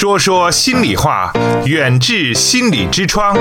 [0.00, 1.30] 说说心里话，
[1.66, 3.36] 远志心理之窗。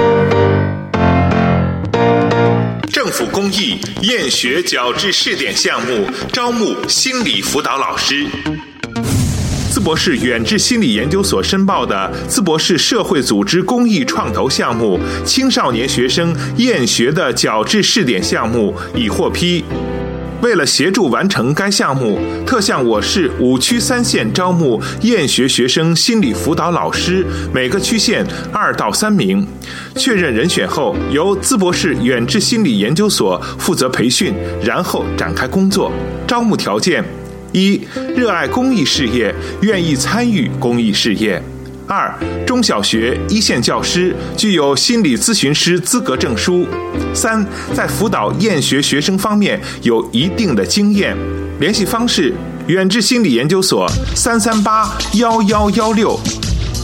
[2.91, 8.27] 政府公益厌学矫治试点项目招募心理辅导老师。
[9.71, 19.63] 淄博市远志心理研究所申报的淄博市社会组织公益创投项目青少年学生厌学的矫治试点项目已获批。
[20.41, 29.45] 为了协助完成该项目，特向我市五区三县招募厌学学生心理辅导老师，每个区县二到三名。
[29.95, 35.91] 确认人选后，由淄博市远志心理研究所负责培训，然后展开工作。
[36.25, 37.03] 招募条件：
[37.51, 37.81] 一、
[38.15, 41.41] 热爱公益事业，愿意参与公益事业。
[41.91, 42.13] 二、
[42.45, 46.67] 中小学一线教师，具有心理咨询师资格证书。
[47.15, 47.43] 三、
[47.73, 51.17] 在辅导厌学学生方面有一定的经验。
[51.59, 52.31] 联系方式：
[52.67, 56.19] 远志心理研究所三三八幺幺幺六。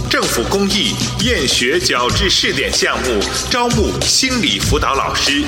[0.10, 5.44] 政府公益厌学矫治试点项目招募心理辅导老师。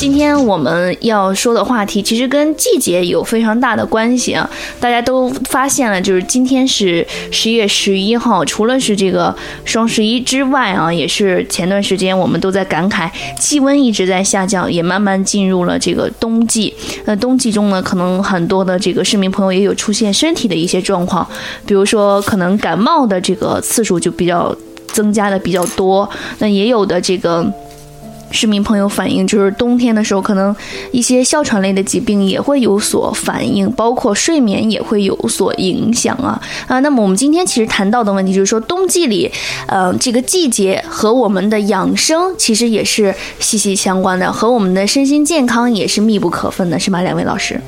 [0.00, 4.48] 今天我们要说的话题其实跟季节有非常大的关系啊！
[4.80, 16.72] 大家都发现了，就是今天是十一月十一号，除了是这个双十一之外啊，也是前段时间我们都在感慨气温一直在下降，也慢慢进入了这个冬季。
[17.04, 21.28] 那冬季中呢，可能很多的这个市民朋友也有出现身体的一些状况，
[21.66, 24.56] 比如说可能感冒的这个次数就比较
[24.86, 27.46] 增加的比较多，那也有的这个。
[28.30, 30.54] 市民朋友反映，就是冬天的时候，可能
[30.92, 36.78] 一些哮喘类的疾病也会有所反应，包括睡眠也会有所影响啊啊。
[36.80, 39.30] 那么我们今天其实谈到的问题就是说，冬季里，
[39.66, 47.02] 呃，这个季节和我们的养生其实也是息息相关的，和我们的身心健康也是密不可分的，是吧？
[47.02, 47.60] 两位老师，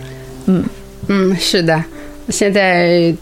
[0.46, 0.62] 嗯
[1.08, 1.82] 嗯，是的，
[2.28, 3.14] 现在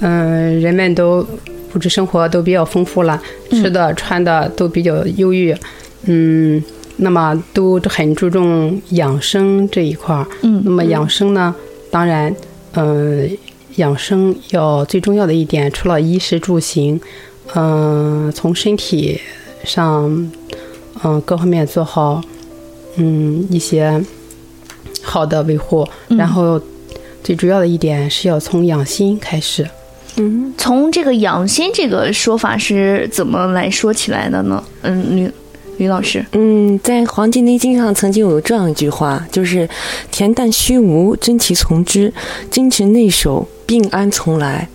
[0.00, 1.26] 嗯，人们都
[1.74, 3.20] 物质生活都比较丰富了，
[3.50, 5.54] 吃的穿的都比较优裕。
[6.04, 6.62] 嗯，
[6.96, 10.26] 那么都很注重养生这一块儿。
[10.42, 11.54] 嗯，那么养生呢，
[11.90, 12.34] 当然，
[12.72, 13.30] 嗯，
[13.76, 16.98] 养生要最重要的一点，除了衣食住行，
[17.54, 19.20] 嗯，从身体
[19.64, 20.30] 上，
[21.04, 22.22] 嗯，各方面做好，
[22.96, 24.02] 嗯，一些
[25.02, 25.86] 好的维护。
[26.08, 26.60] 然后，
[27.22, 29.68] 最主要的一点是要从养心开始。
[30.16, 34.64] 嗯，从这个养心这个说法是怎么来说起来的呢？
[34.80, 35.30] 嗯，你。
[35.80, 39.66] 李老师，嗯，在《黄帝内经》上曾经有这样一句话，就是
[40.12, 42.12] “恬淡虚无，真其从之；
[42.50, 44.68] 精持内守，病安从来。”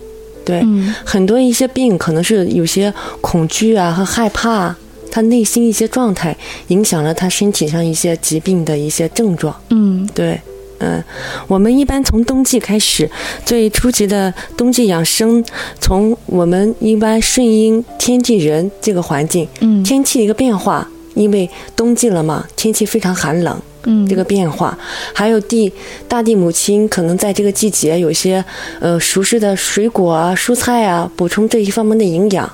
[0.44, 0.64] 对，
[1.04, 4.74] 很多一些病可能是有些恐惧啊和害怕，
[5.08, 6.36] 他内心一些状态
[6.68, 9.54] 影响了他身体上一些疾病的一些症状。
[9.70, 10.40] 嗯，对，
[10.78, 11.00] 嗯，
[11.46, 13.08] 我们一般从冬季开始，
[13.44, 15.44] 最初级的冬季养生，
[15.80, 20.88] 从我们一般顺应天地人这个环境，嗯，天气一个变化。
[21.16, 24.78] 因为冬季了嘛，天气非常寒冷，嗯，这个变化，
[25.12, 25.72] 还有地
[26.06, 28.44] 大地母亲可能在这个季节有些
[28.78, 32.48] 呃熟识的水果啊、蔬菜啊，补充这一方面的营养。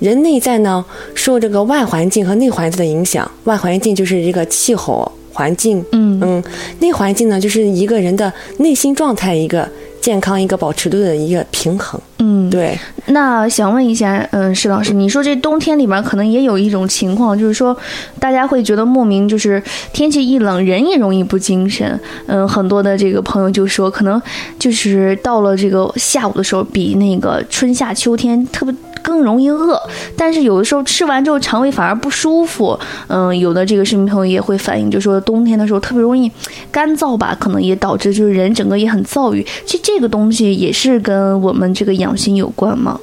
[0.00, 0.84] 人内在呢，
[1.14, 6.18] 受这个外环境和内环境的影响，外环境就是一个气候环境，嗯。
[6.22, 6.44] 嗯，
[6.80, 9.68] 内环境呢就是一个人的内心状态一个。
[9.98, 12.78] 健康一个保持度的一个平衡，嗯，对。
[13.08, 17.76] 那想问一下，嗯，石老师，你说这冬天里面可能也有一种情况，就是说
[18.18, 19.62] 大家会觉得莫名，就是
[19.92, 22.00] 天气一冷，人也容易不精神。
[22.26, 24.20] 嗯，很多的这个朋友就说，可能
[24.58, 28.74] 就是到了这个下午的时候，比那个春夏秋天特别。
[29.06, 29.80] 更容易饿，
[30.16, 32.76] 但是有的时候吃完之后肠胃反而不舒服。
[33.06, 36.28] 嗯，有的这个市民朋友也会反映，就说冬天的时候特别容易
[36.72, 39.46] 干燥吧，可能也导致就是人整个也很躁郁。
[39.64, 42.98] 其实这个东西也是跟我们这个养心有关吗？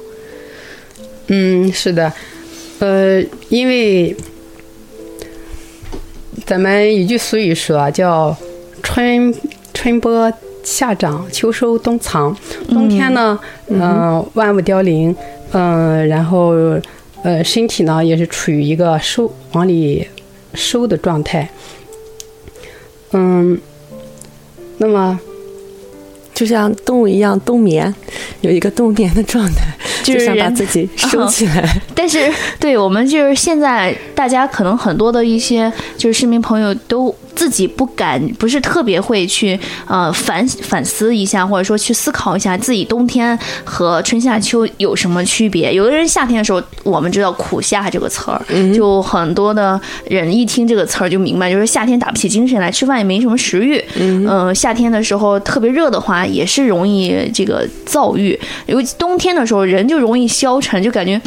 [1.28, 2.12] 嗯，是的，
[2.80, 4.14] 呃，因为
[6.44, 8.36] 咱们一句俗语说叫
[8.84, 9.34] “春
[9.72, 10.30] 春播
[10.62, 12.36] 夏长，秋收冬藏”。
[12.68, 13.38] 冬天呢，
[13.68, 15.16] 嗯，万物凋零。
[15.56, 16.52] 嗯，然后，
[17.22, 20.04] 呃，身体呢也是处于一个收往里
[20.52, 21.48] 收的状态。
[23.12, 23.56] 嗯，
[24.78, 25.18] 那么
[26.34, 27.94] 就像动物一样冬眠，
[28.40, 29.76] 有一个冬眠的状态，
[30.12, 31.68] 就想把自己 收起来。
[31.94, 32.30] 但是，
[32.60, 45.72] 对我们就是现在大家可能很多的一些就是市民朋友都自己不敢，不是特别会去呃反反思一下，或者说去思考一下自己冬天和春夏秋有什么区别。
[45.72, 48.40] 有的人夏天的时候，我们知道“苦夏”这个词儿，
[48.74, 53.82] 就很多的人一听这个词儿就明白，就是夏天打不起精神来，吃饭也没什么食欲。
[53.96, 58.38] 嗯，夏天的时候特别热的话，也是容易这个躁郁。
[58.66, 61.20] 尤其冬天的时候，人就就容易消沉，就感觉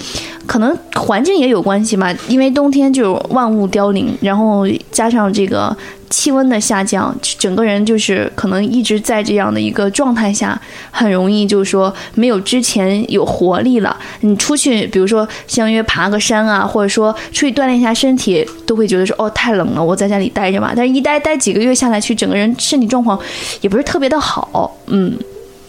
[0.45, 5.75] 可能环境也有关系嘛，因为冬天就万物凋零，然后加上这个。
[6.09, 10.57] 气温的下降，整个人就是可能一直在这样的一个状态下，
[10.89, 13.95] 很容易就是说没有之前有活力了。
[14.21, 20.71] 你出去，比如说相约爬个山啊，或者说出去锻炼一下身体，都会觉得说哦太冷了，我在家里待着吧。
[20.73, 23.19] 但是一待待几个月下来，去整个人身体状况
[23.59, 25.13] 也不是特别的好，嗯。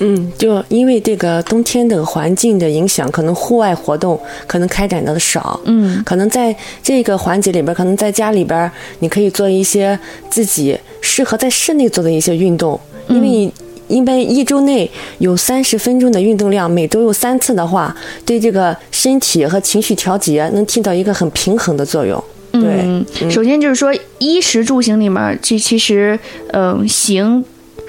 [0.01, 5.59] 嗯，就因为这个冬天的环境的影响，可能户外活动可能开展的少。
[5.65, 9.99] 嗯，可能在这个环节里边，可能在家里边，你可以做一些
[10.31, 12.79] 自己适合在室内做的一些运动。
[13.09, 13.53] 因为
[13.89, 22.23] 因为一周内有三十分钟的运动量，每周有三次的话，对这个身体和情绪调节能起到一个很平衡的作用。
[22.53, 26.19] 嗯，首先就是说衣食住行里面，这其实
[26.53, 27.45] 嗯行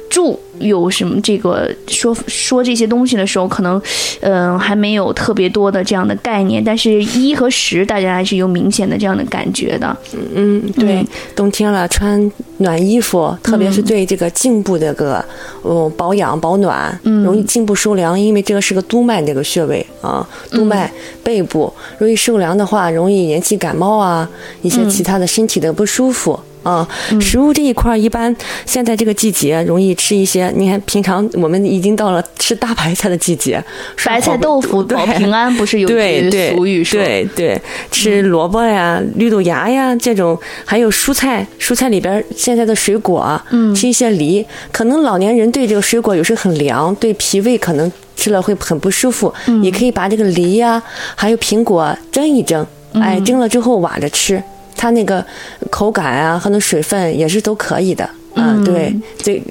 [0.10, 0.40] 住。
[0.60, 3.82] 有什么这个说说这些东西的时候，可能，
[4.22, 9.96] 嗯，还没有特别多的这样的概念，但是一和十大家还是有明显的这样的感觉的。
[10.36, 15.24] 嗯，对，冬天了穿暖衣服，特别是对这个颈部这个，
[15.64, 20.92] 嗯，保养保暖，容易颈部受凉，因为这个是个督脉这个穴位啊，督脉
[21.24, 24.30] 背部容易受凉的话，容易引起感冒啊，
[24.62, 26.40] 一些其他的身体的不舒服。
[26.64, 26.88] 啊，
[27.22, 28.36] 食物这一块儿，一般
[28.66, 30.52] 现在这个季节容易吃一些。
[30.58, 33.64] 你看，平常我们已经到了吃大白菜的季节，
[34.06, 37.02] 白菜豆腐保平安，不是有句俗语说？
[37.02, 37.62] 对对，
[37.92, 44.46] 吃萝卜呀、绿豆芽呀这种，还有蔬菜，蔬菜里边现在的水果，嗯，吃一些梨。
[44.72, 49.34] 可能老年人对这个水果有时很凉，对脾胃可能吃了会很不舒服。
[49.48, 50.82] 嗯，也可以把这个梨呀，
[51.16, 54.42] 还有苹果蒸一蒸，哎，蒸了之后挖着吃。
[54.80, 55.24] 它那个
[55.70, 59.44] 口感啊和那水分也是都可以的，嗯，对，这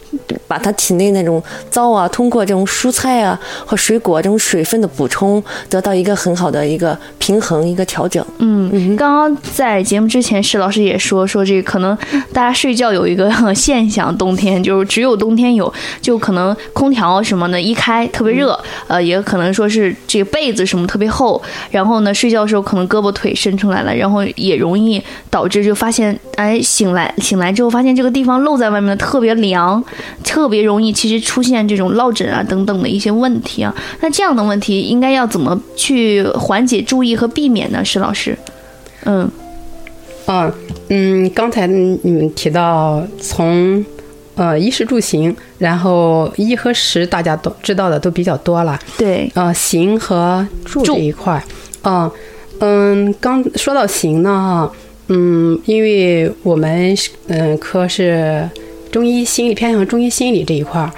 [0.48, 1.40] 把它体内那种
[1.70, 8.24] 糟啊，通过这种蔬菜啊和水果这种水分的补充，得到一个很好的一个平衡一个调整。
[8.38, 11.96] 嗯，刚刚在节目之前，施老师也说说这个可能
[12.32, 21.40] 大家睡觉有一个现象，冬天就是只有冬天有，就可能空调什么的一开特别热，呃，也可能说是这个被子什么特别厚，
[21.70, 29.84] 然后呢睡觉的时候可能胳膊腿伸出来了，然后也容易导致就发现哎醒来醒来之后发现这个地方露在外面特别凉。
[30.22, 33.74] 特别容易，其实出现这种落枕啊等等的一些问题啊。
[34.02, 37.82] 那这样的问题应该要怎么去缓解、注意和避免呢？
[37.82, 38.36] 石老师，
[39.04, 39.26] 嗯，
[40.26, 40.52] 嗯
[40.88, 43.82] 嗯，刚才你们提到从
[44.34, 51.42] 呃衣食住行，然后衣和食大家都知道的都比较多了，对，呃，行和住这一块儿，
[51.84, 52.10] 嗯
[52.60, 54.70] 嗯，刚说到行呢，
[55.06, 56.94] 嗯，因为我们
[57.28, 58.46] 嗯科是。
[58.90, 60.90] 中医心理偏向中医心理这一块儿，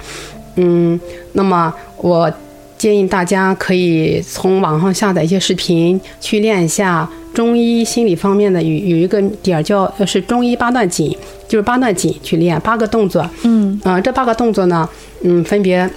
[0.55, 0.99] 嗯，
[1.33, 2.31] 那么我
[2.77, 11.15] 建议大家可以从网上下载一些视频去练一下中医心理方面的有有一个点儿叫是中医八段锦，
[11.47, 14.87] 就是八段锦去练八个动作，嗯，啊，这八个动作呢，
[15.21, 15.89] 嗯，分别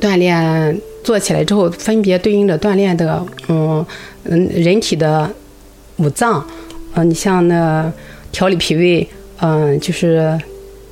[0.00, 3.84] 锻炼做起来之后，分别对应着锻炼的，嗯
[4.24, 5.28] 嗯，人体的
[5.96, 6.46] 五脏，
[6.94, 7.92] 嗯，你像那
[8.30, 9.08] 调理脾胃，
[9.40, 10.38] 嗯，就是。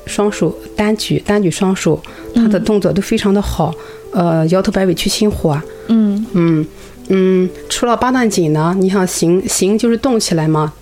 [0.07, 2.01] 双手单举，单举双手，
[2.35, 3.75] 他的动作都非常的好。
[4.13, 5.61] 呃，摇头摆尾去心火。
[5.89, 6.67] 嗯嗯
[7.09, 7.51] 嗯。
[7.69, 10.73] 除了八段锦呢，你像行行就是动起来嘛。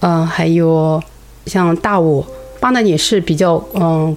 [0.00, 1.02] 嗯，还有
[1.46, 2.24] 像大舞，
[2.60, 4.14] 八段锦是比较嗯，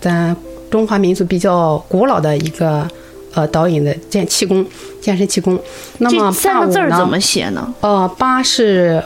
[0.00, 0.36] 咱
[0.70, 2.86] 中华民族比较古老的一个
[3.34, 4.64] 呃导引的健气功、
[5.00, 5.58] 健身气功。
[5.98, 7.74] 那么三个字怎么写呢？
[7.80, 9.02] 呃，八是。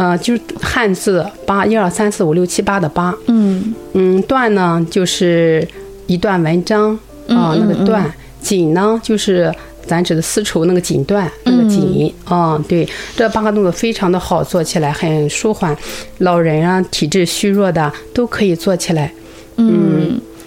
[0.00, 3.74] 呃，就是汉字八一二三四五六七八的八，嗯。
[3.92, 5.66] 嗯，段呢就是
[6.06, 9.54] 一段文章啊，那个段，锦呢就是
[9.84, 15.76] 咱指的丝绸那个锦缎那个锦啊，对，这八个动作非常的好做起来，很舒缓，
[16.18, 19.19] 老人啊体质虚弱的都可以做起来，嗯，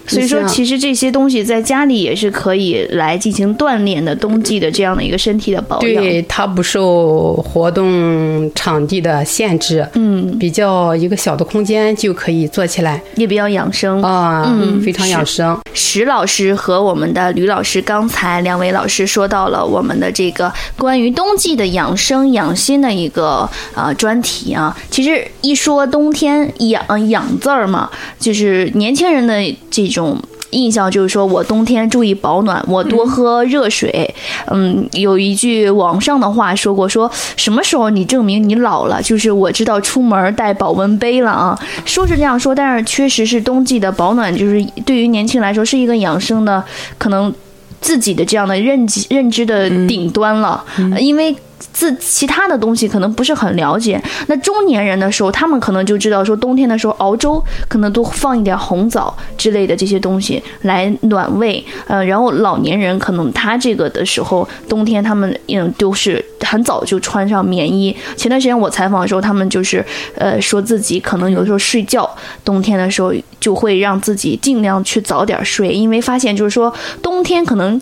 [0.06, 4.14] 所以说，其实这些东西在家里也是可以来进行锻炼的。
[4.24, 15.58] 冬季的这样的一个身体的保养，对它不受活动场地的限制，嗯，比较一个小的空间就可以做起来，也比较养生啊，嗯，非常养生。
[15.74, 24.74] 石老师和我们的吕老师刚才两位老师说到了我们的这个关于冬季的养生养心的一个呃专题啊。
[24.90, 29.42] 其实一说冬天养养字儿嘛，就是年轻人的
[29.82, 30.16] 这种。
[30.50, 34.14] 印象就是说我冬天注意保暖，我多喝热水。
[34.46, 39.02] 嗯，有一句网上的话说过，说什么时候你证明你老了？
[39.02, 41.58] 就是我知道出门带保温杯了啊。
[41.84, 46.62] 说是这样说，但是确实是冬季的保暖，就是对于年轻人来说是一个养生的
[46.98, 47.34] 可能
[47.80, 50.64] 自己的这样的认知认知的顶端了，
[51.00, 51.34] 因为。
[51.72, 61.64] 自其他的东西可能不是很了解，那中年人的时候，他们可能就知道说冬天的时候熬粥，可能多放一点红枣之类的这些东西来暖胃。
[61.86, 67.94] 呃，然后老年人可能他这个的时候，冬天他们嗯都是很早就穿上棉衣。
[68.16, 69.84] 前段时间我采访的时候，他们就是
[70.16, 72.08] 呃说自己可能有的时候睡觉，
[72.44, 77.80] 冬天的时候就会让自己尽量去早点睡，因为发现就是说冬天可能。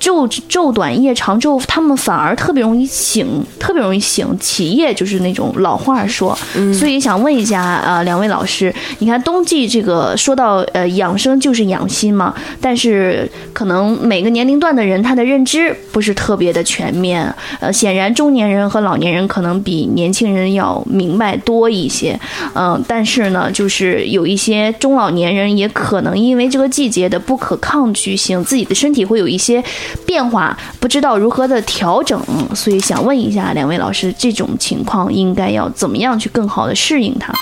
[0.00, 4.26] 昼昼短夜长，之后他们反而特别容易醒，特别容易醒。
[4.40, 6.36] 起夜就是那种老话说，
[6.72, 17.32] 所以想问一下呃两位老师，你看冬季这个说到呃养生就是养心嘛，但是可能每个年龄段的人他的认知不是特别的全面。
[17.60, 22.18] 呃，显然中年人和老年人可能比年轻人要明白多一些。
[22.54, 29.62] 嗯，但是呢，就是有一些中老年人也可能因为这个季节的不可抗拒性，自己的身体会有一些。
[30.06, 32.20] 变化不知道如何的调整，
[32.54, 37.32] 所以想问一下两位老师，这种情况应该要怎么样去更好的适应它？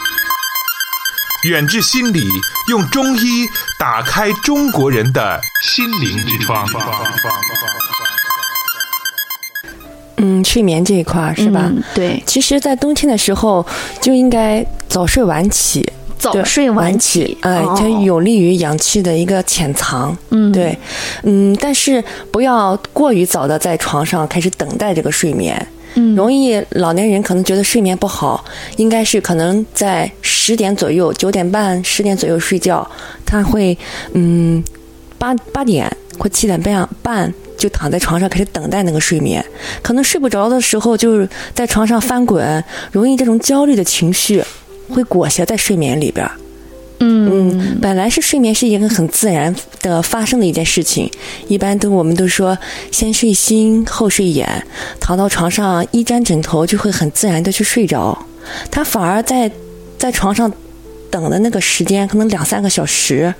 [1.45, 2.21] 远志心理
[2.69, 3.47] 用中医
[3.79, 6.67] 打开中国人的心灵之窗。
[10.17, 11.71] 嗯，睡眠这一块是吧？
[11.95, 13.65] 对，其实，在冬天的时候
[14.01, 15.89] 就应该早睡晚起。
[16.19, 20.17] 早睡晚起，哎，它有利于阳气的一个潜藏。
[20.31, 20.77] 嗯，对，
[21.23, 25.67] 嗯，但是不要过于早的在床上开始等待这个睡眠。
[25.95, 28.45] 嗯，容易老年人可能觉得睡眠不好，
[28.77, 32.89] 应该是可能在十点左右、九点半、十点左右睡觉，
[33.25, 33.77] 他会
[34.13, 34.63] 嗯
[35.19, 39.45] 八八点或七点半半就躺在床上开始等待那个睡眠，
[39.83, 44.45] 可能睡不着的时候就是在床上翻滚，容易这种焦虑的情绪。
[44.89, 46.33] 会裹挟在睡眠里边儿，
[47.01, 51.11] 嗯，本来是睡眠是一个很自然的发生的一件事情，
[51.47, 52.59] 一般都我们都说
[52.91, 54.67] 先睡心后睡眼，
[54.99, 58.19] 躺到床上一沾枕头就会很自然的去睡着，
[58.71, 59.51] 他反而在
[59.97, 60.53] 在床上
[61.11, 63.33] 等的那个时间可能两三个小时，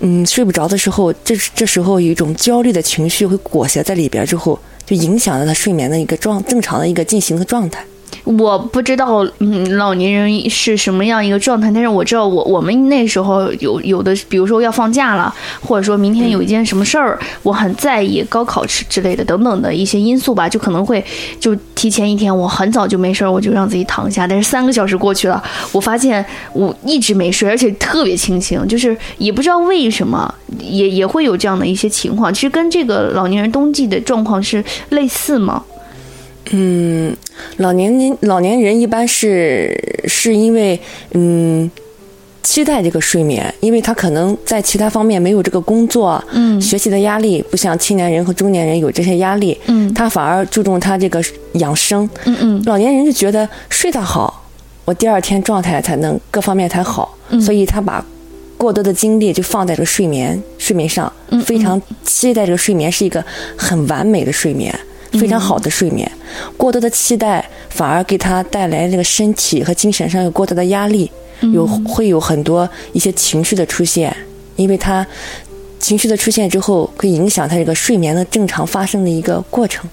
[0.00, 7.84] 嗯，睡不着的时候，这这时候有一种焦虑的情绪会裹挟在里边之后，就影响了他睡眠的一个状正常的一个进行的状态。
[8.22, 21.04] 我不知道，嗯，老年人是什么样一个状态，但是我知道，我我们那时候有有的，比如说要放假了，或者说明天有一件什么事儿，我很在意高考之之类的等等的一些因素吧，就可能会
[21.40, 25.42] 就提前一天，我很早就没事儿，我就让自己躺下，但是三个小时过去了，
[25.72, 35.62] 我发现我一直没睡，而且特别清醒，就是也不知道为什么，也也会有这样的一些情况，其实跟这个老年人冬季的状况是类似吗？
[36.50, 37.16] 嗯，
[37.56, 40.78] 老年人老年人一般是是因为
[41.12, 41.70] 嗯
[42.42, 51.24] 期待这个睡眠，因为他可能在其他方面没有这个工作，嗯，学习的压力不像青年人和中年人有这些压力，嗯，他反而注重他这个
[51.54, 54.46] 养生，嗯嗯，老年人就觉得睡得好，
[54.84, 58.04] 我第二天状态才能各方面才好，所以他把
[58.58, 61.10] 过多的精力就放在这个睡眠睡眠上，
[61.46, 63.24] 非常期待这个睡眠是一个
[63.56, 64.78] 很完美的睡眠。
[65.18, 66.10] 非常好的睡眠，
[66.56, 71.10] 过多的期待反而给他带来那个身体和精神上有过多的压力，
[71.52, 74.14] 有会有很多一些情绪的出现，
[74.56, 75.06] 因为他
[75.78, 79.88] 情绪的出现之后，会影响他这个睡眠的正常发生的一个过程。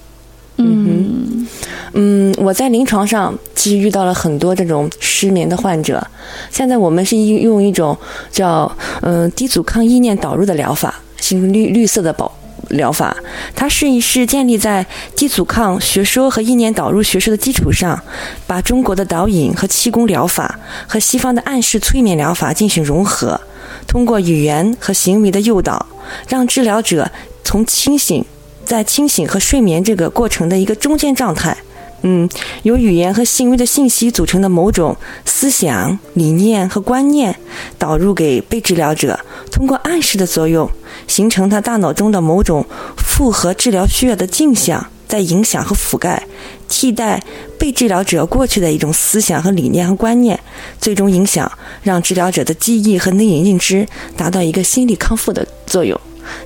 [0.58, 1.46] 嗯
[1.94, 6.06] 嗯，我在临床上其实遇到了很多这种失眠的患者，
[6.50, 7.96] 现在我们是用一种
[8.30, 12.30] 叫嗯低阻抗意念导入的疗法，是绿绿色的宝。
[12.72, 13.16] 疗法，
[13.54, 18.02] 它是是建立在低阻抗学说和意念导入学说的基础上，
[18.46, 23.40] 把中国的导引和气功疗法和西方的暗示催眠疗法进行融合，
[23.86, 25.86] 通过语言和行为的诱导，
[26.28, 27.10] 让治疗者
[27.44, 28.24] 从清醒，
[28.64, 31.56] 在清醒和睡眠这个过程的一个中间状态，
[32.04, 32.28] 嗯，
[32.64, 37.36] 由语言和行为的信息组成的某种思想、理念和观念，
[37.78, 39.20] 导入给被治疗者，
[39.52, 40.68] 通过暗示的作用，
[41.06, 42.66] 形成他大脑中的某种
[42.96, 46.26] 符合治疗需要的镜像，在影响和覆盖、
[46.68, 47.22] 替代
[47.56, 50.36] 被治疗者过去的一种思想和理念和观念，
[50.80, 51.50] 最终影响
[51.84, 55.98] 让治疗者的记忆和内隐认知达到一个心理康复的作用。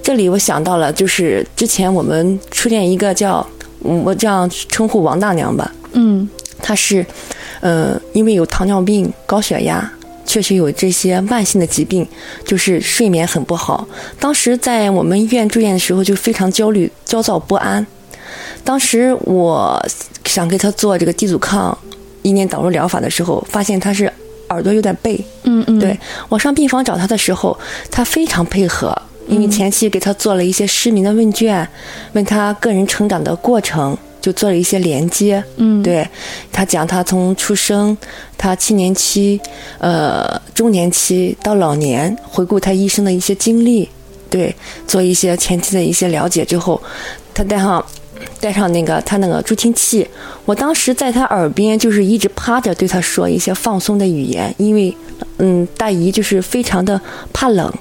[0.03, 3.47] 这里我想到了，就是之前我们初恋一个叫。
[3.87, 5.73] 我这样称呼王大娘吧。
[5.93, 6.29] 嗯，
[6.61, 7.05] 她是，
[7.61, 9.91] 呃，因为有糖尿病、高血压，
[10.27, 12.07] 确实有这些慢性的疾病，
[12.45, 13.87] 就是睡眠很不好。
[14.19, 17.87] 当时在我们医院住院的时候，就非常焦虑、焦躁不安。
[18.65, 19.81] 当时我
[20.25, 21.77] 想给她做这个低阻抗
[22.23, 24.13] 意念导入疗法的时候，发现她是
[24.49, 25.25] 耳朵有点背。
[25.45, 25.79] 嗯嗯。
[25.79, 27.57] 对我上病房找她的时候，
[27.91, 28.93] 她非常配合。
[29.29, 31.67] 因为前期给他做了一些失明的问卷，
[32.13, 35.43] 问他个人成长的过程，就做了一些连接。
[35.57, 36.09] 嗯，对，
[36.53, 37.97] 他讲他从出生，
[38.39, 39.41] 他青年期，
[39.79, 43.89] 呃，中年期到老年，回顾他一生的一些经历，
[44.31, 44.55] 对，
[44.87, 46.81] 做一些前期的一些了解之后，
[47.35, 47.85] 他带上。
[48.41, 50.07] 带上那个他那个助听器，
[50.45, 54.97] 我当时在他耳边就是一直趴着对他说一些放松的语言，因为，
[55.39, 57.01] 嗯，大姨就是非常的
[57.33, 57.73] 怕冷，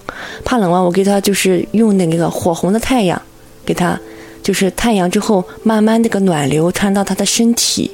[0.43, 3.21] 怕冷啊，我给他就是用那个火红的太阳，
[3.65, 3.99] 给他
[4.41, 7.91] 就是太阳之后慢慢那个暖流传到他的身体，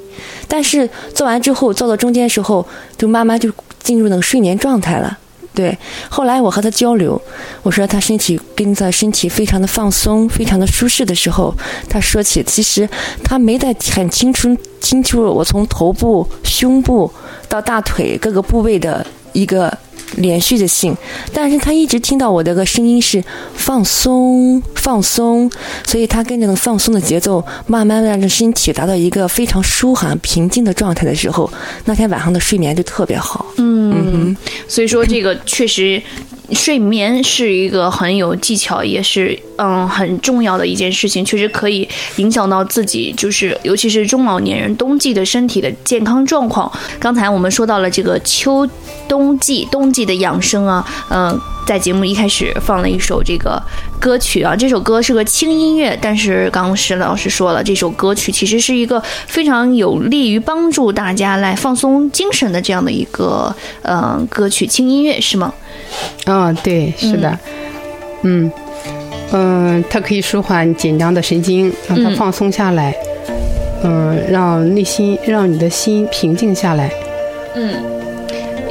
[0.47, 2.65] 但是做完之后做到中间时候
[2.97, 5.17] 就慢慢就进入那个睡眠状态了。
[5.53, 5.77] 对，
[6.09, 7.21] 后来我和他交流，
[7.61, 11.53] 我说他身体跟在身体非常的放松，非常的舒适的时候，
[11.89, 12.87] 他说起其实
[13.23, 17.11] 他没在很清楚清楚我从头部、胸部
[17.49, 19.77] 到大腿各个部位的一个。
[20.17, 20.95] 连续的性，
[21.33, 25.49] 但是他一直听到我的个声音是放松放松，
[25.85, 31.51] 所以他跟着那放松的节奏，慢慢让这身体达到一个非常舒缓平静的状态的时候，
[31.85, 33.45] 那天晚上的睡眠就特别好。
[33.57, 34.35] 嗯，
[34.67, 36.01] 所以说这个确实。
[36.53, 46.69] 睡眠是一个很有技巧，也是嗯很重要的一件事情，确实可以影响到自己，就是尤其是中老年人冬季的身体的健康状况。
[46.99, 48.67] 刚才我们说到了这个秋
[49.07, 53.61] 冬季冬季的养生啊，嗯，在节目一开始放了一首这个
[53.99, 65.53] 歌曲啊，这首歌是个轻音乐，但是刚刚石老师说了，这首歌曲其实是一个非常有利于帮助大家来放松精神的这样的一个嗯歌曲，轻音乐是吗？
[66.25, 67.37] 嗯，对，是的，
[68.23, 68.51] 嗯，
[69.31, 72.95] 嗯，它可以舒缓紧张的神经，让它放松下来，
[73.83, 76.91] 嗯，让内心，让你的心平静下来，
[77.55, 78.00] 嗯。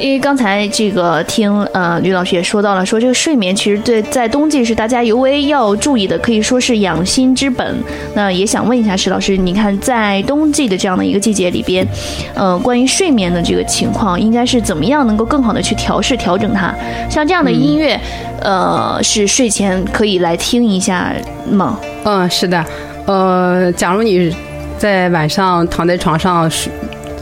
[0.01, 7.77] 因为刚才这个听呃吕老师也说到了，说这个睡眠其实对在冬季是大家尤为要注意的，可以说是养心之本。
[8.15, 11.87] 那也想问一下石老师，你看在冬季的这样的一个季节里边，
[12.33, 16.73] 呃，关于睡眠的这个情况，应该是怎么样能够更好的去调试调整它？
[17.07, 17.99] 像这样的音乐，
[18.41, 21.13] 呃，是睡前可以来听一下
[21.47, 21.79] 吗？
[22.05, 22.65] 嗯，是的，
[23.05, 24.35] 呃，假如你
[24.79, 26.71] 在晚上躺在床上睡。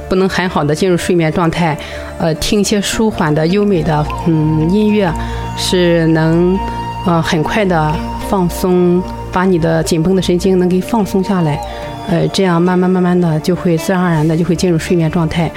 [0.09, 1.77] 不能很好的进入睡眠状态，
[2.17, 5.09] 呃，听一些舒缓的、优美的嗯音乐，
[5.55, 6.57] 是能
[7.05, 7.93] 呃很快的
[8.27, 11.61] 放松，把你的紧绷的神经能给放松下来，
[12.09, 15.49] 呃，这样慢慢慢慢的就会自然而然的就会进入睡眠状态。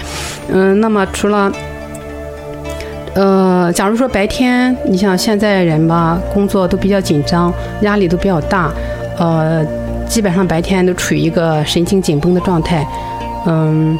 [0.52, 1.50] 嗯，那么除了
[3.14, 8.70] 呃，假如说白天，你像现在人吧，工作都比较紧张，压力都比较大，
[9.18, 9.64] 呃，
[10.06, 12.86] 基本上白天都处于一个神经紧绷的状态，
[13.46, 13.98] 嗯。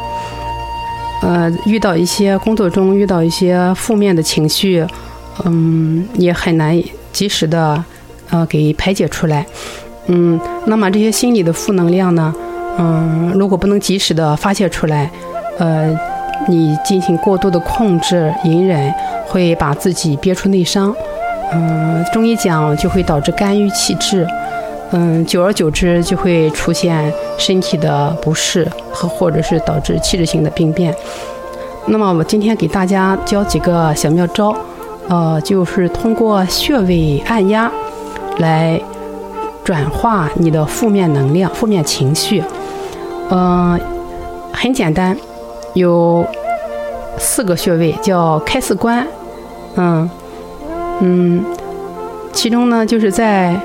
[1.23, 4.85] 呃，遇到一些工作中遇到一些负面的情绪，
[5.45, 6.81] 嗯，也很难
[7.13, 7.83] 及时的
[8.31, 9.47] 呃给排解出来，
[10.09, 12.35] 嗯，那么这些心理的负能量呢，
[12.77, 15.09] 嗯，如果不能及时的发泄出来，
[15.59, 15.97] 呃，
[16.49, 18.93] 你进行过度的控制隐忍，
[19.29, 20.93] 会把自己憋出内伤，
[21.53, 24.27] 嗯，中医讲就会导致肝郁气滞。
[24.95, 30.95] 嗯，久而久之就会出现身体的不适和或者是导致器质性的病变。
[31.87, 34.55] 那么我今天给大家教几个小妙招，
[35.09, 37.73] 呃，就是通过穴位按压
[38.37, 38.79] 来
[39.65, 42.45] 转化你的负面能量、负面情绪。
[43.31, 43.81] 嗯，
[44.53, 45.17] 很简单，
[45.73, 46.23] 有
[47.19, 49.07] 四个穴位叫开四关。
[49.77, 50.11] 嗯
[51.01, 51.45] 嗯，
[52.33, 53.59] 其中呢就是在。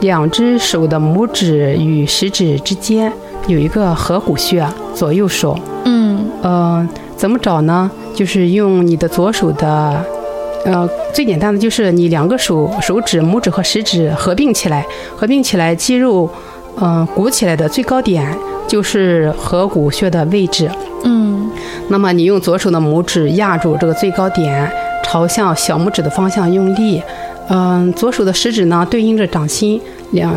[0.00, 3.12] 两只手的拇指与食指之间
[3.46, 5.58] 有一个合谷穴，左右手。
[5.84, 6.86] 嗯，呃，
[7.16, 7.90] 怎么找呢？
[8.14, 10.04] 就是用你的左手的，
[10.64, 14.84] 呃，最简单的就是你两个手手指、拇指和食指合并起来，
[15.16, 16.28] 合并起来，肌肉，
[16.80, 18.26] 嗯，鼓起来的最高点
[18.66, 20.70] 就是合谷穴的位置。
[21.04, 21.50] 嗯，
[21.88, 24.70] 那么你用左手的拇指压住这个最高点，
[25.04, 27.02] 朝向小拇指的方向用力。
[27.50, 29.80] 嗯，左手的食指呢对应着掌心，
[30.12, 30.32] 两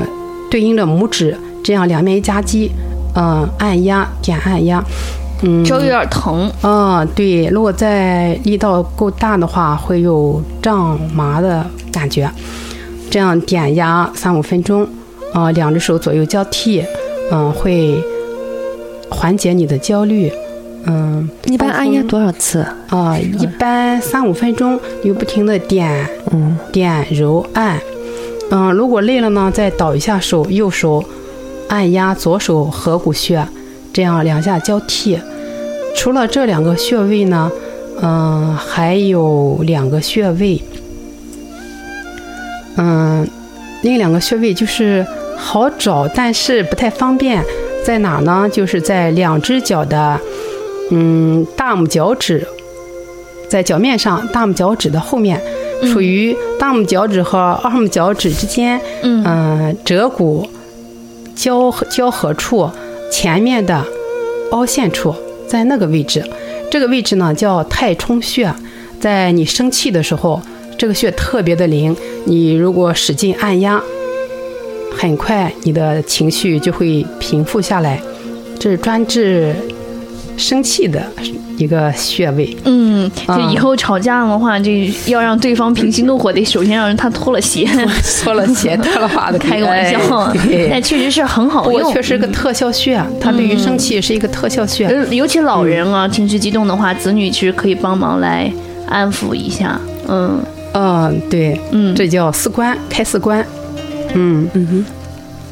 [0.50, 2.72] 对应着拇指，这样两面一夹击，
[3.16, 4.84] 嗯，按压点按压。
[5.44, 6.52] 嗯，稍微有点疼。
[6.64, 12.30] 嗯，对，如果在力道够大的话，会有胀麻的感觉。
[13.10, 14.88] 这样点压三五分钟，
[15.34, 16.84] 啊，两只手左右交替，
[17.32, 18.04] 嗯，会
[19.10, 20.32] 缓解你的焦虑。
[20.86, 22.66] 嗯，一般按压多少次？
[22.90, 27.80] 啊，一般三五分钟，你不停的点，嗯，点揉按。
[28.52, 31.04] 嗯，如果累了呢，再倒一下手，右手
[31.70, 33.48] 按压左手合谷穴，
[33.94, 35.18] 这样两下交替。
[35.96, 37.50] 除了这两个穴位呢，
[38.02, 40.62] 嗯，还有两个穴位，
[42.76, 43.28] 嗯，
[43.84, 45.06] 另两个穴位就是
[45.38, 47.44] 好找，但是不太方便，
[47.86, 48.50] 在哪呢？
[48.52, 50.20] 就是在两只脚的，
[50.96, 52.48] 嗯，大拇脚趾，
[53.50, 55.42] 在脚面上，大拇脚趾的后面，
[55.92, 60.48] 处于大拇脚趾和二拇脚趾之间，嗯，折骨
[61.36, 62.70] 交交合处
[63.12, 63.84] 前面的
[64.52, 65.16] 凹陷处。
[65.48, 66.24] 在那个位置，
[66.70, 68.54] 这个位置呢叫太冲穴，
[69.00, 70.40] 在你生气的时候，
[70.78, 71.96] 这个穴特别的灵。
[72.26, 73.82] 你如果使劲按压，
[74.96, 78.00] 很快你的情绪就会平复下来。
[78.60, 79.54] 这是专治
[80.38, 81.02] 生气的
[81.58, 82.56] 一个穴位。
[82.66, 84.72] 嗯，就以后吵架的话，就
[85.08, 87.68] 要让对方平息怒火，得首先让他脱了鞋，
[88.24, 90.00] 脱了鞋，脱了袜子，开个玩笑。
[90.70, 94.90] 但确实是很好用，确实是个特效穴，它对于生气是一个特效穴。
[95.12, 98.52] 尤其老人啊，情绪激动的话，子女其实可以帮忙来
[98.88, 99.80] 安抚一下。
[100.08, 100.40] 嗯
[100.74, 103.46] 嗯，对，嗯，这叫四关开四关。
[104.16, 104.86] 嗯嗯哼，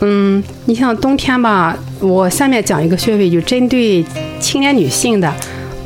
[0.02, 4.04] 嗯，你像冬天吧，我下面讲一个穴位，就针对
[4.42, 5.32] 青年女性的。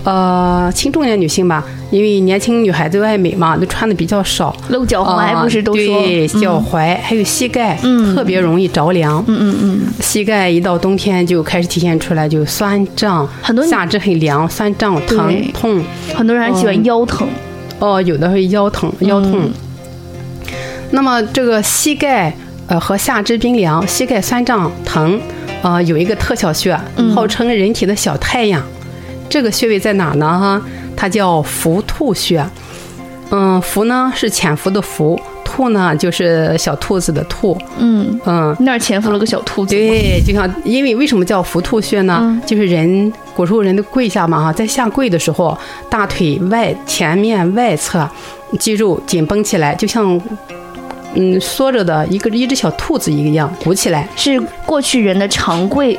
[0.03, 5.83] 呃，轻中年女性吧，因为年轻女孩子爱美嘛，都穿的比较少，露脚踝不是都说？
[5.83, 9.17] 对，脚踝还有膝盖，嗯，特别容易着凉。
[9.25, 15.83] 嗯嗯嗯，膝盖一到冬天就开始体现出来，就酸胀，很多下肢很凉，酸胀疼痛。
[16.13, 17.27] 很多人还喜欢腰疼。
[17.79, 19.49] 哦，有的会腰疼，腰痛。
[20.91, 22.31] 那么这个膝盖
[22.67, 25.19] 呃和下肢冰凉，膝盖酸胀疼，
[25.61, 26.77] 呃有一个特效穴，
[27.13, 28.61] 号称人体的小太阳。
[29.29, 30.27] 这个穴位在哪呢？
[30.27, 30.61] 哈，
[30.95, 32.45] 它叫伏兔穴。
[33.31, 37.57] 嗯，伏呢是潜伏的伏，兔呢就是小兔子的兔。
[37.79, 39.75] 嗯嗯，那儿潜伏了个小兔子。
[39.75, 42.39] 对，就像因为为什么叫伏兔穴呢？
[42.45, 45.57] 就是人古时候人都跪下嘛哈，在下跪的时候，
[45.89, 48.07] 大腿外前面外侧
[48.59, 50.21] 肌肉紧绷起来，就像
[51.15, 54.07] 嗯缩着的一个一只小兔子一个样鼓起来。
[54.15, 55.97] 是过去人的长跪。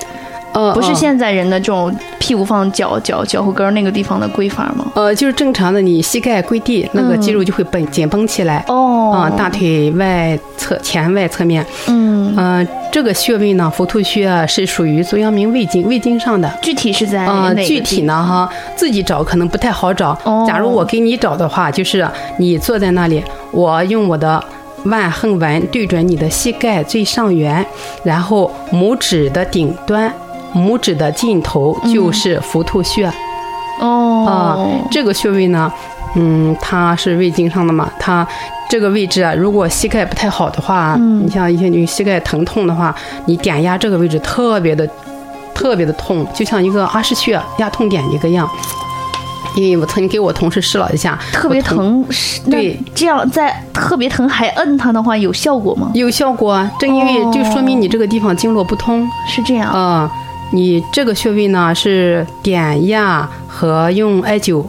[0.52, 4.86] 呃，不是现在人的这种屁股放脚脚脚后跟那个地方的跪法吗？
[4.94, 8.64] 呃，就是正常的，你膝盖跪地，那个肌肉就会绷紧绷起来。
[8.66, 11.66] 哦，啊，大腿外侧前外侧面。
[11.88, 16.50] 嗯，呃，这个穴位呢，伏兔穴是属于足阳明胃经胃经上的。
[16.62, 20.18] 具体是在呃，具体呢哈，自己找可能不太好找。
[20.24, 24.42] 哦，假如我给你找的话，就是你坐在那里，我用我的
[24.86, 27.64] 腕横纹对准你的膝盖最上缘，
[28.02, 30.12] 然后拇指的顶端。
[30.54, 33.12] 拇指的尽头就是伏兔穴，
[33.78, 35.70] 哦，啊，这个穴位呢，
[36.14, 38.26] 嗯，它是胃经上的嘛，它
[38.66, 42.94] 这个位置啊，如果膝盖不太好的话，你像一些你膝盖疼痛的话，
[43.26, 44.88] 你点压这个位置特别的
[45.52, 48.48] 特别的痛，就像一个阿是穴压痛点一个样。
[49.56, 52.04] 因为我曾经给我同事试了一下，特别疼，
[52.50, 55.90] 对，这样在特别疼还摁它的话有效果吗？
[55.94, 60.10] 有效果，正因为就说明你这个地方经络不通，是这样啊。
[60.52, 64.64] 你这个穴位呢是点压和用艾灸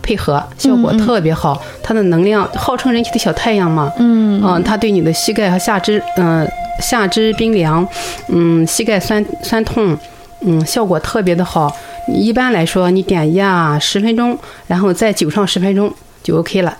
[0.00, 1.60] 配合，效果特别好。
[1.82, 6.46] 它的能量号称人体的小太阳嘛，嗯嗯，它对你的膝盖和下肢，嗯，
[6.80, 7.86] 下肢冰凉，
[8.28, 9.96] 嗯，膝盖酸酸痛，
[10.42, 11.74] 嗯，效果特别的好。
[12.08, 15.92] 一般来说，你点压十分钟，然后再灸上十分钟
[16.22, 16.76] 就 OK 了。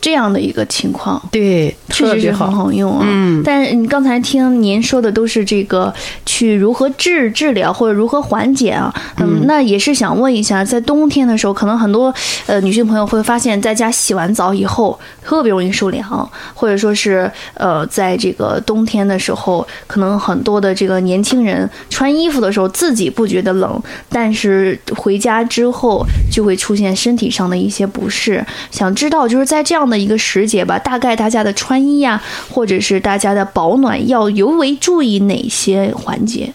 [0.00, 3.06] 这样的一个情况，对，确实是很好用啊。
[3.08, 5.92] 嗯，但是你刚才听您说的都是这个
[6.24, 8.94] 去如何治治疗或者如何缓解啊。
[9.18, 12.14] 嗯，那也是想问一下，在冬天的时候，可能很多
[12.46, 28.44] 呃女性朋友会发现，在家洗完澡以后特别容易受凉，或者说是呃，在这个冬天的时候，可能很多的这个年轻人穿衣服的时候自己不觉得冷，但是回家之后就会出现身体上的一些不适。
[28.70, 29.96] 想知道就是在这样的。
[29.96, 36.52] 一个时节吧，大概大家的穿衣呀，或者是大家的保暖，要尤为注意哪些环节？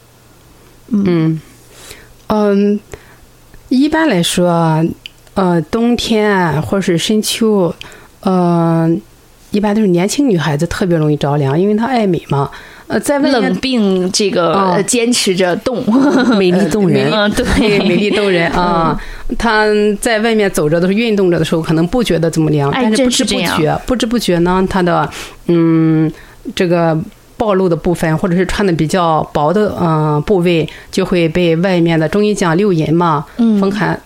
[0.88, 1.42] 嗯，
[2.28, 2.80] 嗯，
[3.70, 4.86] 一般来说，
[5.34, 7.74] 呃，冬天或是深秋，
[8.22, 8.90] 呃，
[9.50, 12.50] 一般都是年轻女孩子特别容易着凉，因为她爱美嘛。
[12.92, 15.82] 呃，在冷病这个坚持着动，
[16.38, 19.00] 美丽动人， 对， 美丽动人啊！
[19.38, 19.66] 他
[20.02, 25.10] 在外面走着都是运动着的时候，可能不觉得怎么凉，但是不知不觉，不知不觉呢，他的
[25.48, 26.12] 嗯，
[26.54, 26.98] 这个
[27.38, 33.98] 暴露的部分或者是穿的比较薄的嗯部位，就会被外面的中医讲六淫嘛，风寒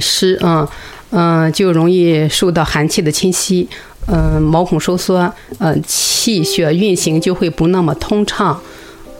[0.00, 0.66] 湿，嗯
[1.10, 3.68] 嗯，就容易受到寒气的侵袭。
[4.10, 8.58] 嗯，毛孔收缩，嗯，气血运行就会不那么通畅，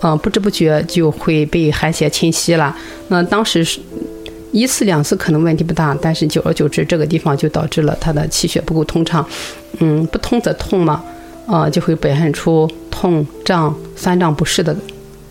[0.01, 2.75] 嗯，不知不觉就会被寒邪侵袭了。
[3.09, 3.79] 那当时是
[4.51, 9.25] 一次两次可能问题不大，但是久而久之，这个地方就导致了他的气血不够通畅，
[9.81, 11.03] 嗯，不通则痛嘛，
[11.47, 14.75] 啊，就会表现出痛胀、酸胀不适的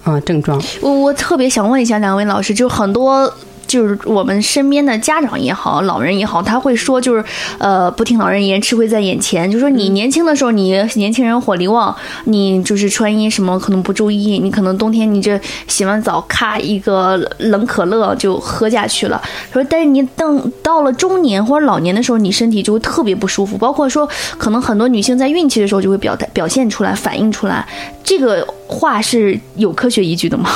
[0.04, 0.62] 啊症状。
[0.82, 3.34] 我我特别想问一下两位老师，就很多。
[3.68, 7.24] 就是我们身边的家长也好，老人也好，他会说，就是，
[7.58, 9.52] 呃，不听老人言，吃亏在眼前。
[9.52, 19.22] 就说你年轻的时候，你年轻人火力旺，你就是穿衣什么可能不注意，你可能冬天你这洗完澡，咔一个冷可乐就喝下去了。
[19.52, 23.58] 说，但是你等到了中年或者老年的时候，你身体就会特别不舒服。
[23.58, 27.68] 包括说，可能很多女性在孕期的时候就会表表现出来、反映出来。
[28.04, 30.50] 这个话是有科学依据的吗？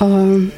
[0.00, 0.50] 嗯，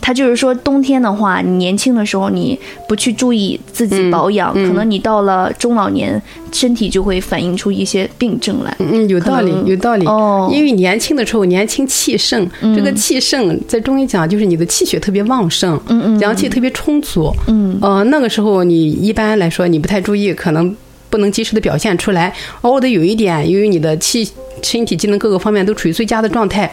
[0.00, 6.20] 他就是说，冬天的话，你年轻的时候你不去注意自己保养，可能你到了中老年，
[6.52, 8.76] 身体就会反映出一些病症来。
[8.80, 10.04] 嗯，有道理，有道理。
[10.06, 15.80] 哦，因为年轻的时候年轻气盛，这个气盛在中医讲就是你的气血特别旺盛，
[16.20, 17.32] 阳气特别充足。
[17.46, 20.74] 嗯，呃，那个时候你一般来说你不太注意，可能
[21.08, 22.34] 不能及时的表现出来。
[22.62, 24.28] 偶尔的有一点，由于你的气
[24.62, 26.70] 身体机能各个方面都处于最佳的状态。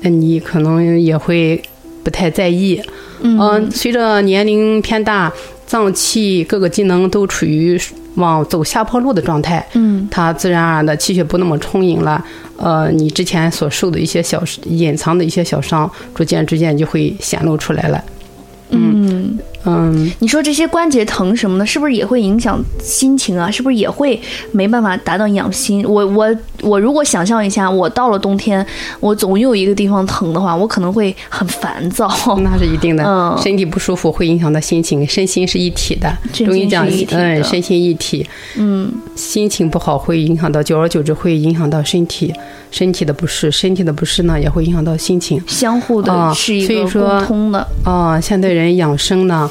[0.00, 1.60] 那你可能也会
[2.02, 2.80] 不太在意，
[3.20, 5.32] 嗯，随着年龄偏大，
[5.66, 7.80] 脏器各个机能都处于
[8.14, 12.24] 往走下坡路的状态，嗯，它自然而然的气血不那么充盈了，
[12.56, 18.04] 呃，你之前所受的一些小隐藏的一些小伤，逐渐逐渐就会显露出来了，
[18.70, 18.94] 嗯。
[19.10, 19.38] 嗯，
[20.20, 23.50] 你说这些关节疼什么的，是不是也会影响心情啊？
[23.50, 24.20] 是不是也会
[24.52, 25.84] 没办法达到养心？
[25.86, 28.64] 我我我，如果想象一下，我到了冬天，
[29.00, 32.08] 我总有一个地方疼的话，我可能会很烦躁。
[32.42, 36.12] 那是一定的，嗯，身体不舒服会影响到心情，身心是一体的。
[36.32, 38.26] 中医讲，嗯，身心一体。
[38.56, 42.32] 嗯，心情不好会影响到，久而久之会影响到身体，
[42.70, 47.66] 身体的不适，身体的不适呢也会影响到心情，相互的是一个沟通的。
[47.84, 49.50] 啊，现代人养生呢。